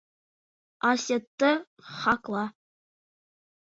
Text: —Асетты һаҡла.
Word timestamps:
—Асетты 0.91 1.51
һаҡла. 2.01 2.43